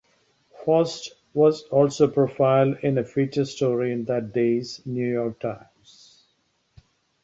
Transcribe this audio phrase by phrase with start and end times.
[0.65, 6.23] Faust was also profiled in a feature story in that day's New York Times.